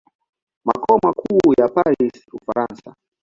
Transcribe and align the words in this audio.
Makao 0.65 0.97
makuu 1.03 1.53
yako 1.59 1.73
Paris, 1.83 2.11
Ufaransa. 2.33 2.95